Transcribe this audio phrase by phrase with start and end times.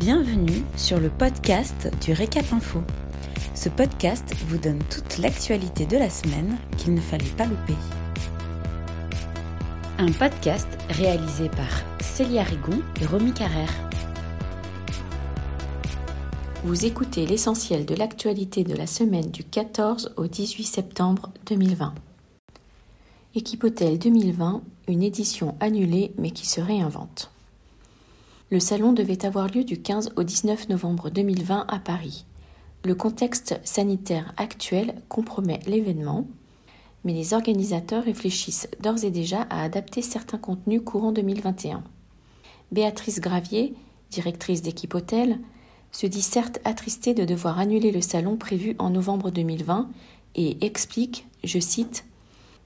[0.00, 2.80] Bienvenue sur le podcast du Récap Info.
[3.54, 7.74] Ce podcast vous donne toute l'actualité de la semaine qu'il ne fallait pas louper.
[9.98, 13.74] Un podcast réalisé par Célia Rigon et Romy Carrère.
[16.64, 21.92] Vous écoutez l'essentiel de l'actualité de la semaine du 14 au 18 septembre 2020.
[23.34, 27.30] Équipe Hôtel 2020, une édition annulée mais qui se réinvente.
[28.52, 32.24] Le salon devait avoir lieu du 15 au 19 novembre 2020 à Paris.
[32.84, 36.26] Le contexte sanitaire actuel compromet l'événement,
[37.04, 41.84] mais les organisateurs réfléchissent d'ores et déjà à adapter certains contenus courant 2021.
[42.72, 43.72] Béatrice Gravier,
[44.10, 45.38] directrice d'équipe hôtel,
[45.92, 49.88] se dit certes attristée de devoir annuler le salon prévu en novembre 2020
[50.34, 52.04] et explique, je cite,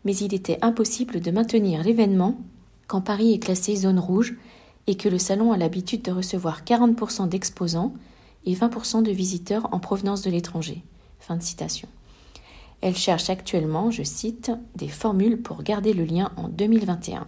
[0.06, 2.38] Mais il était impossible de maintenir l'événement
[2.86, 4.34] quand Paris est classé zone rouge
[4.86, 7.94] et que le salon a l'habitude de recevoir 40% d'exposants
[8.46, 10.82] et 20% de visiteurs en provenance de l'étranger.
[11.18, 11.88] Fin de citation.
[12.80, 17.26] Elle cherche actuellement, je cite, des formules pour garder le lien en 2021.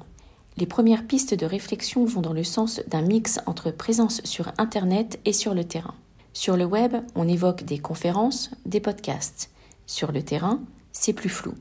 [0.59, 5.19] Les premières pistes de réflexion vont dans le sens d'un mix entre présence sur Internet
[5.25, 5.95] et sur le terrain.
[6.33, 9.51] Sur le web, on évoque des conférences, des podcasts.
[9.87, 10.61] Sur le terrain,
[10.93, 11.55] c'est plus flou.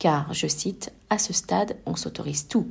[0.00, 2.66] Car, je cite, à ce stade, on s'autorise tout,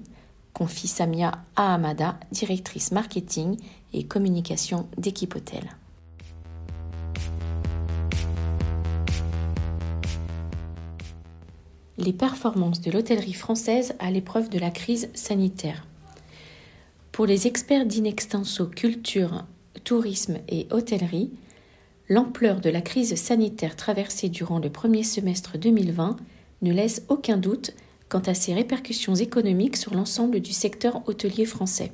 [0.55, 3.57] confie Samia Ahamada, directrice marketing
[3.93, 5.69] et communication d'Équipe Hôtel.
[11.97, 15.85] Les performances de l'hôtellerie française à l'épreuve de la crise sanitaire.
[17.11, 19.45] Pour les experts d'Inextenso Culture,
[19.83, 21.31] Tourisme et Hôtellerie,
[22.07, 26.15] l'ampleur de la crise sanitaire traversée durant le premier semestre 2020
[26.61, 27.73] ne laisse aucun doute
[28.09, 31.91] quant à ses répercussions économiques sur l'ensemble du secteur hôtelier français.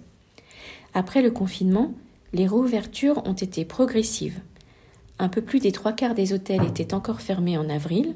[0.93, 1.93] Après le confinement,
[2.33, 4.39] les réouvertures ont été progressives.
[5.19, 8.15] Un peu plus des trois quarts des hôtels étaient encore fermés en avril,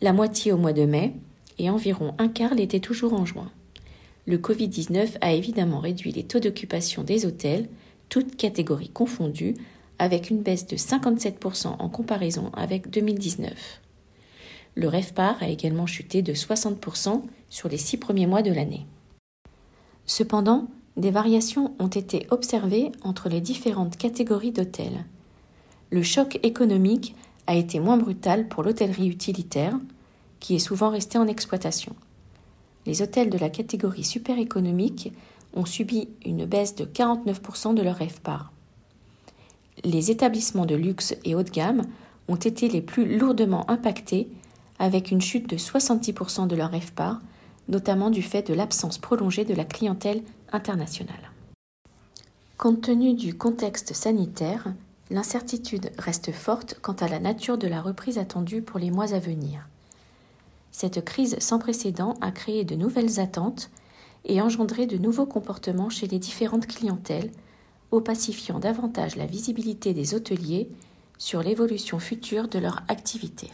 [0.00, 1.14] la moitié au mois de mai,
[1.58, 3.50] et environ un quart l'étaient toujours en juin.
[4.26, 7.68] Le Covid-19 a évidemment réduit les taux d'occupation des hôtels,
[8.08, 9.54] toutes catégories confondues,
[9.98, 13.80] avec une baisse de 57% en comparaison avec 2019.
[14.74, 18.86] Le REFPAR a également chuté de 60% sur les six premiers mois de l'année.
[20.06, 25.04] Cependant, des variations ont été observées entre les différentes catégories d'hôtels.
[25.90, 27.14] Le choc économique
[27.46, 29.78] a été moins brutal pour l'hôtellerie utilitaire,
[30.40, 31.94] qui est souvent restée en exploitation.
[32.86, 35.12] Les hôtels de la catégorie super économique
[35.54, 38.52] ont subi une baisse de 49% de leur REFPAR.
[39.84, 41.82] Les établissements de luxe et haut de gamme
[42.28, 44.28] ont été les plus lourdement impactés
[44.78, 47.20] avec une chute de 70% de leur REFPAR,
[47.68, 50.22] notamment du fait de l'absence prolongée de la clientèle
[50.52, 51.30] internationale.
[52.56, 54.72] Compte tenu du contexte sanitaire,
[55.10, 59.18] l'incertitude reste forte quant à la nature de la reprise attendue pour les mois à
[59.18, 59.68] venir.
[60.72, 63.70] Cette crise sans précédent a créé de nouvelles attentes
[64.24, 67.30] et engendré de nouveaux comportements chez les différentes clientèles,
[67.90, 70.68] opacifiant davantage la visibilité des hôteliers
[71.16, 73.50] sur l'évolution future de leur activité.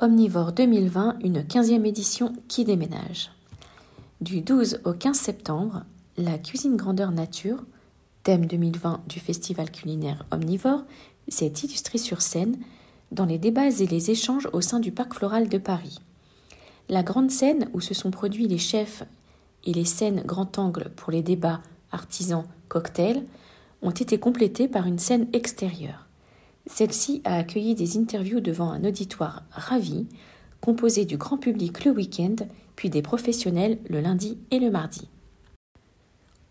[0.00, 3.32] Omnivore 2020, une 15e édition qui déménage.
[4.20, 5.82] Du 12 au 15 septembre,
[6.16, 7.64] la cuisine grandeur nature,
[8.22, 10.84] thème 2020 du festival culinaire Omnivore,
[11.26, 12.56] s'est illustrée sur scène
[13.10, 15.98] dans les débats et les échanges au sein du parc floral de Paris.
[16.88, 19.02] La grande scène où se sont produits les chefs
[19.64, 21.60] et les scènes grand angle pour les débats
[21.90, 23.24] artisans cocktails
[23.82, 26.07] ont été complétées par une scène extérieure.
[26.68, 30.06] Celle-ci a accueilli des interviews devant un auditoire ravi,
[30.60, 32.36] composé du grand public le week-end,
[32.76, 35.08] puis des professionnels le lundi et le mardi.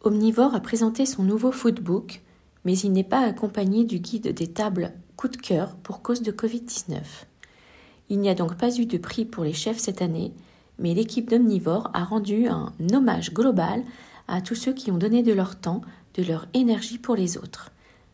[0.02, 2.22] Omnivore a présenté son nouveau foodbook,
[2.66, 6.31] mais il n'est pas accompagné du guide des tables coup de cœur pour cause de
[6.31, 7.00] Covid-19.
[8.10, 10.34] Il n'y a donc pas eu de prix pour les chefs cette année,
[10.80, 13.84] mais l'équipe d'Omnivore a rendu un hommage global
[14.28, 15.81] à tous ceux qui ont donné de leur temps,
[16.16, 17.72] de leur énergie pour les autres,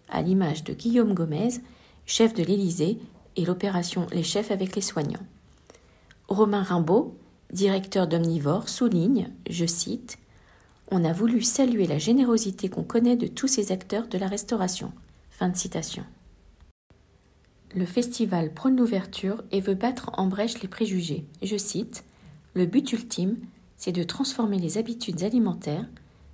[0.09, 1.61] à l'image de Guillaume Gomez,
[2.05, 2.99] chef de l'Élysée,
[3.35, 5.25] et l'opération Les chefs avec les soignants.
[6.27, 7.17] Romain Rimbaud,
[7.51, 10.17] directeur d'Omnivore, souligne, je cite,
[10.91, 14.91] On a voulu saluer la générosité qu'on connaît de tous ces acteurs de la restauration.
[15.31, 16.03] Fin de citation.
[17.75, 21.25] Le festival prône l'ouverture et veut battre en brèche les préjugés.
[21.41, 22.03] Je cite
[22.53, 23.37] Le but ultime,
[23.77, 25.87] c'est de transformer les habitudes alimentaires,